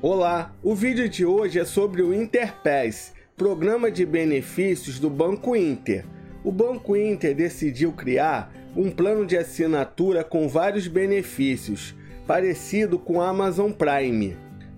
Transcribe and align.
Olá, 0.00 0.54
o 0.62 0.76
vídeo 0.76 1.08
de 1.08 1.26
hoje 1.26 1.58
é 1.58 1.64
sobre 1.64 2.02
o 2.02 2.14
Interpass, 2.14 3.12
programa 3.36 3.90
de 3.90 4.06
benefícios 4.06 5.00
do 5.00 5.10
Banco 5.10 5.56
Inter. 5.56 6.04
O 6.44 6.52
Banco 6.52 6.96
Inter 6.96 7.34
decidiu 7.34 7.90
criar 7.90 8.54
um 8.76 8.92
plano 8.92 9.26
de 9.26 9.36
assinatura 9.36 10.22
com 10.22 10.48
vários 10.48 10.86
benefícios, 10.86 11.96
parecido 12.28 12.96
com 12.96 13.20
a 13.20 13.30
Amazon 13.30 13.72
Prime. 13.72 14.36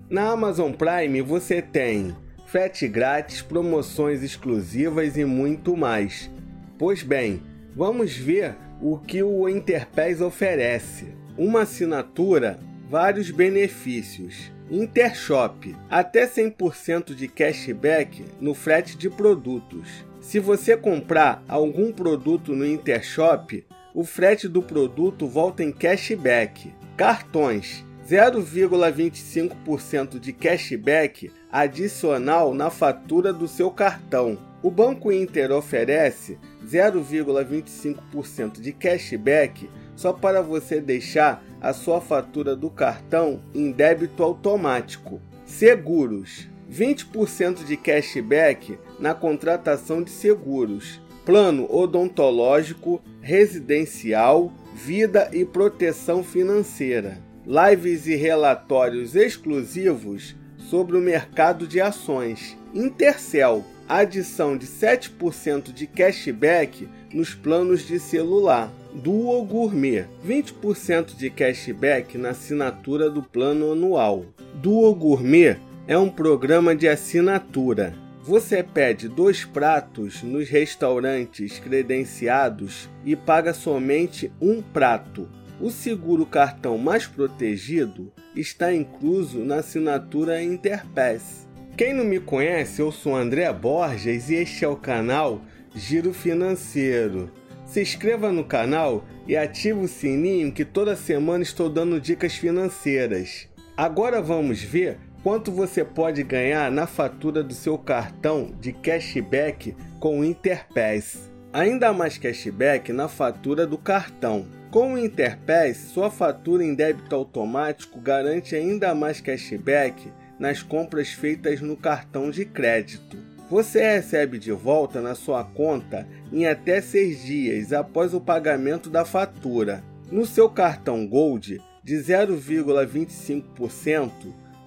Na 0.09 0.31
Amazon 0.31 0.71
Prime 0.71 1.21
você 1.21 1.61
tem 1.61 2.15
frete 2.47 2.87
grátis, 2.87 3.43
promoções 3.43 4.23
exclusivas 4.23 5.17
e 5.17 5.23
muito 5.23 5.77
mais. 5.77 6.31
Pois 6.79 7.03
bem, 7.03 7.43
vamos 7.75 8.17
ver 8.17 8.55
o 8.81 8.97
que 8.97 9.21
o 9.21 9.47
Interpass 9.47 10.19
oferece. 10.19 11.09
Uma 11.37 11.61
assinatura, 11.61 12.59
vários 12.89 13.29
benefícios. 13.29 14.51
Intershop, 14.71 15.75
até 15.89 16.25
100% 16.25 17.13
de 17.13 17.27
cashback 17.27 18.23
no 18.39 18.53
frete 18.53 18.97
de 18.97 19.09
produtos. 19.09 20.05
Se 20.21 20.39
você 20.39 20.77
comprar 20.77 21.43
algum 21.45 21.91
produto 21.91 22.55
no 22.55 22.65
Intershop, 22.65 23.65
o 23.93 24.05
frete 24.05 24.47
do 24.47 24.63
produto 24.63 25.27
volta 25.27 25.61
em 25.61 25.73
cashback. 25.73 26.73
Cartões, 26.95 27.83
0,25% 28.07 30.17
de 30.17 30.31
cashback 30.31 31.29
adicional 31.51 32.53
na 32.53 32.69
fatura 32.69 33.33
do 33.33 33.49
seu 33.49 33.71
cartão. 33.71 34.37
O 34.63 34.71
Banco 34.71 35.11
Inter 35.11 35.51
oferece 35.51 36.39
0,25% 36.65 38.61
de 38.61 38.71
cashback 38.71 39.69
só 39.97 40.13
para 40.13 40.41
você 40.41 40.79
deixar 40.79 41.43
a 41.61 41.73
sua 41.73 42.01
fatura 42.01 42.55
do 42.55 42.69
cartão 42.69 43.41
em 43.53 43.71
débito 43.71 44.23
automático. 44.23 45.21
Seguros: 45.45 46.47
20% 46.71 47.63
de 47.63 47.77
cashback 47.77 48.77
na 48.99 49.13
contratação 49.13 50.01
de 50.01 50.09
seguros. 50.09 50.99
Plano 51.23 51.71
odontológico, 51.71 52.99
residencial, 53.21 54.51
vida 54.73 55.29
e 55.31 55.45
proteção 55.45 56.23
financeira. 56.23 57.19
Lives 57.45 58.07
e 58.07 58.15
relatórios 58.15 59.15
exclusivos 59.15 60.35
sobre 60.71 60.95
o 60.95 61.01
mercado 61.01 61.67
de 61.67 61.81
ações. 61.81 62.57
Intercel, 62.73 63.61
adição 63.89 64.55
de 64.55 64.65
7% 64.65 65.73
de 65.73 65.85
cashback 65.85 66.87
nos 67.13 67.35
planos 67.35 67.85
de 67.85 67.99
celular. 67.99 68.71
Duo 68.93 69.43
Gourmet, 69.43 70.05
20% 70.25 71.17
de 71.17 71.29
cashback 71.29 72.17
na 72.17 72.29
assinatura 72.29 73.09
do 73.09 73.21
plano 73.21 73.73
anual. 73.73 74.25
Duo 74.55 74.95
Gourmet 74.95 75.57
é 75.89 75.97
um 75.97 76.09
programa 76.09 76.73
de 76.73 76.87
assinatura. 76.87 77.93
Você 78.23 78.63
pede 78.63 79.09
dois 79.09 79.43
pratos 79.43 80.23
nos 80.23 80.47
restaurantes 80.47 81.59
credenciados 81.59 82.89
e 83.03 83.13
paga 83.13 83.53
somente 83.53 84.31
um 84.39 84.61
prato. 84.61 85.27
O 85.61 85.69
seguro 85.69 86.25
cartão 86.25 86.75
mais 86.75 87.05
protegido 87.05 88.11
está 88.35 88.73
incluso 88.73 89.45
na 89.45 89.57
assinatura 89.57 90.41
Interpass. 90.41 91.47
Quem 91.77 91.93
não 91.93 92.03
me 92.03 92.19
conhece, 92.19 92.81
eu 92.81 92.91
sou 92.91 93.15
André 93.15 93.53
Borges 93.53 94.31
e 94.31 94.35
este 94.35 94.65
é 94.65 94.67
o 94.67 94.75
canal 94.75 95.39
Giro 95.75 96.13
Financeiro. 96.13 97.31
Se 97.63 97.79
inscreva 97.79 98.31
no 98.31 98.43
canal 98.43 99.05
e 99.27 99.37
ative 99.37 99.81
o 99.81 99.87
sininho 99.87 100.51
que 100.51 100.65
toda 100.65 100.95
semana 100.95 101.43
estou 101.43 101.69
dando 101.69 102.01
dicas 102.01 102.33
financeiras. 102.33 103.47
Agora 103.77 104.19
vamos 104.19 104.63
ver 104.63 104.97
quanto 105.21 105.51
você 105.51 105.85
pode 105.85 106.23
ganhar 106.23 106.71
na 106.71 106.87
fatura 106.87 107.43
do 107.43 107.53
seu 107.53 107.77
cartão 107.77 108.51
de 108.59 108.73
cashback 108.73 109.75
com 109.99 110.25
Interpass. 110.25 111.29
Ainda 111.53 111.93
mais 111.93 112.17
cashback 112.17 112.91
na 112.91 113.07
fatura 113.07 113.67
do 113.67 113.77
cartão. 113.77 114.59
Com 114.71 114.93
o 114.93 114.97
Interpass, 114.97 115.91
sua 115.93 116.09
fatura 116.09 116.63
em 116.63 116.73
débito 116.73 117.13
automático 117.13 117.99
garante 117.99 118.55
ainda 118.55 118.95
mais 118.95 119.19
cashback 119.19 120.09
nas 120.39 120.63
compras 120.63 121.09
feitas 121.09 121.59
no 121.59 121.75
cartão 121.75 122.31
de 122.31 122.45
crédito. 122.45 123.17
Você 123.49 123.81
recebe 123.81 124.39
de 124.39 124.53
volta 124.53 125.01
na 125.01 125.13
sua 125.13 125.43
conta 125.43 126.07
em 126.31 126.47
até 126.47 126.79
seis 126.79 127.21
dias 127.21 127.73
após 127.73 128.13
o 128.13 128.21
pagamento 128.21 128.89
da 128.89 129.03
fatura. 129.03 129.83
No 130.09 130.25
seu 130.25 130.49
cartão 130.49 131.05
Gold, 131.05 131.61
de 131.83 131.95
0,25% 131.97 134.09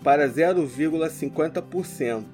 para 0.03 0.29
0,50% 0.29 2.25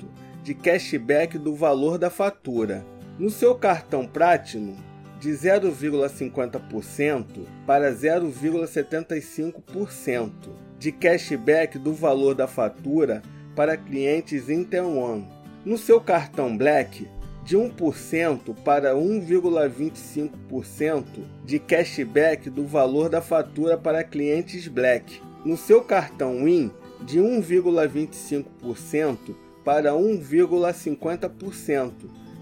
de 0.43 0.55
cashback 0.55 1.39
do 1.39 1.55
valor 1.55 1.99
da 1.99 2.11
fatura. 2.11 2.85
No 3.17 3.31
seu 3.31 3.55
cartão 3.55 4.09
Platinum, 4.09 4.90
de 5.21 5.31
0,50% 5.31 7.47
para 7.67 7.93
0,75% 7.93 10.33
de 10.79 10.91
cashback 10.91 11.79
do 11.79 11.93
valor 11.93 12.35
da 12.35 12.49
fatura 12.49 13.21
para 13.55 13.77
clientes 13.77 14.49
Intel 14.49 14.97
One 14.97 15.29
no 15.65 15.77
seu 15.77 16.01
cartão 16.01 16.57
Black, 16.57 17.07
de 17.45 17.57
1% 17.57 18.55
para 18.65 18.95
1,25% 18.95 21.05
de 21.45 21.59
cashback 21.59 22.49
do 22.49 22.65
valor 22.67 23.11
da 23.11 23.21
fatura 23.21 23.77
para 23.77 24.03
clientes 24.03 24.67
Black. 24.69 25.21
No 25.45 25.55
seu 25.57 25.83
cartão 25.83 26.45
Win, 26.45 26.71
de 27.03 27.19
1,25% 27.19 29.35
para 29.65 29.91
1,50% 29.93 31.93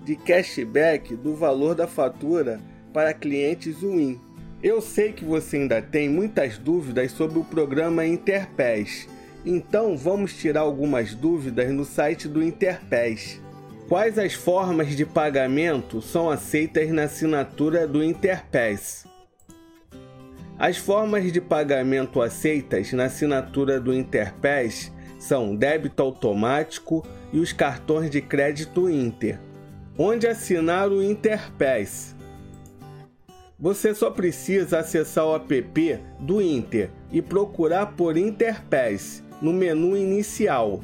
de 0.09 0.17
cashback 0.17 1.15
do 1.15 1.35
valor 1.35 1.75
da 1.75 1.87
fatura 1.87 2.61
para 2.93 3.15
clientes 3.15 3.83
Win. 3.83 4.21
Eu 4.63 4.81
sei 4.81 5.13
que 5.13 5.25
você 5.25 5.59
ainda 5.59 5.81
tem 5.81 6.09
muitas 6.09 6.59
dúvidas 6.59 7.13
sobre 7.13 7.39
o 7.39 7.45
programa 7.45 8.05
Interpass 8.05 9.07
então 9.45 9.97
vamos 9.97 10.35
tirar 10.35 10.61
algumas 10.61 11.15
dúvidas 11.15 11.71
no 11.73 11.85
site 11.85 12.29
do 12.29 12.43
Interpass. 12.43 13.41
Quais 13.89 14.19
as 14.19 14.35
formas 14.35 14.95
de 14.95 15.07
pagamento 15.07 16.03
são 16.03 16.29
aceitas 16.29 16.91
na 16.91 17.05
assinatura 17.05 17.87
do 17.87 18.05
Interpass? 18.05 19.07
As 20.59 20.77
formas 20.77 21.33
de 21.33 21.41
pagamento 21.41 22.21
aceitas 22.21 22.93
na 22.93 23.05
assinatura 23.05 23.81
do 23.81 23.95
Interpass 23.95 24.93
são 25.19 25.57
débito 25.57 26.03
automático 26.03 27.07
e 27.33 27.39
os 27.39 27.53
cartões 27.53 28.11
de 28.11 28.21
crédito 28.21 28.91
Inter. 28.91 29.41
Onde 30.01 30.29
assinar 30.29 30.93
o 30.93 31.03
Interpass? 31.03 32.15
Você 33.59 33.93
só 33.93 34.13
precisa 34.13 34.79
acessar 34.79 35.27
o 35.27 35.35
app 35.35 35.99
do 36.21 36.41
Inter 36.41 36.89
e 37.11 37.21
procurar 37.21 37.97
por 37.97 38.17
Interpass 38.17 39.25
no 39.43 39.53
menu 39.53 39.97
inicial. 39.97 40.81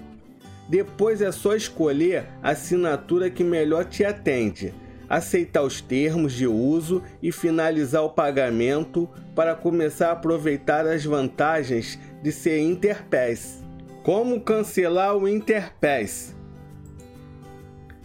Depois 0.69 1.23
é 1.23 1.31
só 1.31 1.55
escolher 1.55 2.27
a 2.43 2.51
assinatura 2.51 3.31
que 3.31 3.45
melhor 3.45 3.85
te 3.85 4.05
atende, 4.05 4.75
aceitar 5.09 5.63
os 5.63 5.81
termos 5.81 6.33
de 6.33 6.49
uso 6.49 7.01
e 7.23 7.31
finalizar 7.31 8.03
o 8.03 8.11
pagamento 8.11 9.09
para 9.33 9.55
começar 9.55 10.09
a 10.09 10.13
aproveitar 10.15 10.89
as 10.89 11.05
vantagens 11.05 12.01
de 12.21 12.33
ser 12.33 12.59
Interpass. 12.59 13.63
Como 14.03 14.41
cancelar 14.41 15.17
o 15.17 15.29
Interpass? 15.29 16.35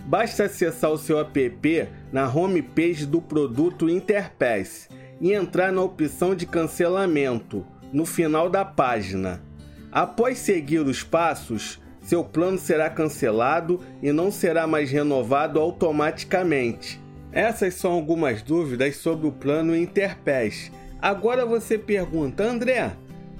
Basta 0.10 0.46
acessar 0.46 0.90
o 0.90 0.98
seu 0.98 1.20
app 1.20 1.88
na 2.12 2.28
homepage 2.28 3.06
do 3.06 3.22
produto 3.22 3.88
Interpass 3.88 4.90
e 5.22 5.34
entrar 5.34 5.72
na 5.72 5.84
opção 5.84 6.34
de 6.34 6.48
cancelamento 6.48 7.64
no 7.94 8.08
final 8.08 8.50
da 8.50 8.66
página. 8.66 9.40
Após 9.92 10.40
seguir 10.40 10.80
os 10.80 11.04
passos, 11.04 11.80
seu 12.02 12.24
plano 12.24 12.58
será 12.58 12.90
cancelado 12.90 13.82
e 14.02 14.12
não 14.12 14.32
será 14.32 14.66
mais 14.66 14.90
renovado 14.90 15.60
automaticamente. 15.60 17.00
Essas 17.32 17.76
são 17.76 17.92
algumas 17.92 18.42
dúvidas 18.42 18.96
sobre 18.96 19.28
o 19.28 19.32
plano 19.32 19.76
Interpass. 19.76 20.72
Agora 21.00 21.46
você 21.46 21.78
pergunta, 21.78 22.44
André, 22.44 22.94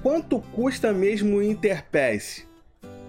quanto 0.04 0.38
custa 0.38 0.92
mesmo 0.92 1.38
o 1.38 1.42
Interpass? 1.42 2.46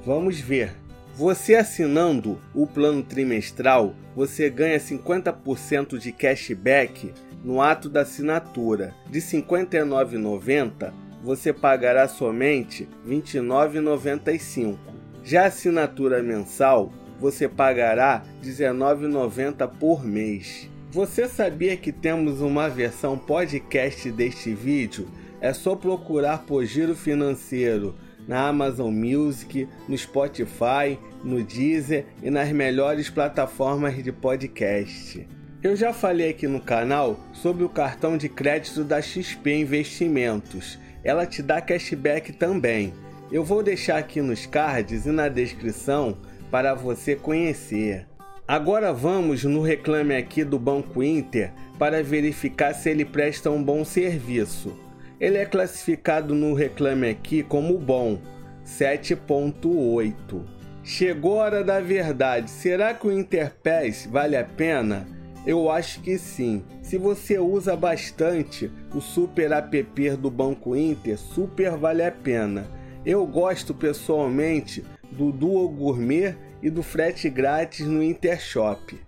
Vamos 0.03 0.39
ver. 0.39 0.73
Você 1.15 1.55
assinando 1.55 2.39
o 2.53 2.65
plano 2.65 3.03
trimestral, 3.03 3.93
você 4.15 4.49
ganha 4.49 4.79
50% 4.79 5.97
de 5.97 6.11
cashback 6.11 7.13
no 7.43 7.61
ato 7.61 7.89
da 7.89 8.01
assinatura. 8.01 8.93
De 9.09 9.19
R$ 9.19 9.25
59,90 9.25 10.93
você 11.23 11.53
pagará 11.53 12.07
somente 12.07 12.87
R$ 13.05 13.15
29,95. 13.15 14.77
Já 15.23 15.43
a 15.43 15.47
assinatura 15.47 16.23
mensal, 16.23 16.91
você 17.19 17.47
pagará 17.47 18.23
R$ 18.41 18.49
19,90 18.49 19.67
por 19.79 20.03
mês. 20.03 20.69
Você 20.89 21.27
sabia 21.27 21.77
que 21.77 21.91
temos 21.91 22.41
uma 22.41 22.67
versão 22.67 23.17
podcast 23.17 24.11
deste 24.11 24.53
vídeo? 24.53 25.07
É 25.39 25.53
só 25.53 25.75
procurar 25.75 26.39
por 26.45 26.65
Giro 26.65 26.95
Financeiro 26.95 27.95
na 28.27 28.47
Amazon 28.47 28.93
Music, 28.93 29.67
no 29.87 29.97
Spotify, 29.97 30.97
no 31.23 31.43
Deezer 31.43 32.05
e 32.21 32.29
nas 32.29 32.51
melhores 32.51 33.09
plataformas 33.09 34.01
de 34.03 34.11
podcast. 34.11 35.27
Eu 35.63 35.75
já 35.75 35.93
falei 35.93 36.31
aqui 36.31 36.47
no 36.47 36.59
canal 36.59 37.19
sobre 37.33 37.63
o 37.63 37.69
cartão 37.69 38.17
de 38.17 38.27
crédito 38.27 38.83
da 38.83 39.01
XP 39.01 39.53
Investimentos. 39.57 40.79
Ela 41.03 41.25
te 41.25 41.43
dá 41.43 41.61
cashback 41.61 42.33
também. 42.33 42.93
Eu 43.31 43.43
vou 43.43 43.61
deixar 43.61 43.97
aqui 43.97 44.21
nos 44.21 44.45
cards 44.45 45.05
e 45.05 45.11
na 45.11 45.29
descrição 45.29 46.17
para 46.49 46.73
você 46.73 47.15
conhecer. 47.15 48.07
Agora 48.47 48.91
vamos 48.91 49.43
no 49.43 49.61
reclame 49.61 50.15
aqui 50.15 50.43
do 50.43 50.59
Banco 50.59 51.01
Inter 51.01 51.53
para 51.79 52.03
verificar 52.03 52.73
se 52.73 52.89
ele 52.89 53.05
presta 53.05 53.49
um 53.49 53.63
bom 53.63 53.85
serviço. 53.85 54.77
Ele 55.21 55.37
é 55.37 55.45
classificado 55.45 56.33
no 56.33 56.55
reclame 56.55 57.07
aqui 57.07 57.43
como 57.43 57.77
bom, 57.77 58.19
7.8. 58.65 60.43
Chegou 60.83 61.39
a 61.39 61.43
hora 61.43 61.63
da 61.63 61.79
verdade. 61.79 62.49
Será 62.49 62.91
que 62.91 63.05
o 63.05 63.11
Interpass 63.11 64.07
vale 64.09 64.35
a 64.35 64.43
pena? 64.43 65.07
Eu 65.45 65.69
acho 65.69 66.01
que 66.01 66.17
sim. 66.17 66.63
Se 66.81 66.97
você 66.97 67.37
usa 67.37 67.75
bastante 67.75 68.71
o 68.95 68.99
super 68.99 69.51
app 69.51 70.09
do 70.17 70.31
Banco 70.31 70.75
Inter, 70.75 71.19
super 71.19 71.77
vale 71.77 72.03
a 72.03 72.11
pena. 72.11 72.65
Eu 73.05 73.23
gosto 73.27 73.75
pessoalmente 73.75 74.83
do 75.11 75.31
Duo 75.31 75.69
Gourmet 75.69 76.35
e 76.63 76.69
do 76.71 76.81
frete 76.81 77.29
grátis 77.29 77.85
no 77.85 78.01
Intershop. 78.01 78.99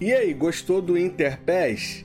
E 0.00 0.12
aí, 0.12 0.32
gostou 0.32 0.80
do 0.80 0.96
Interpass? 0.96 2.04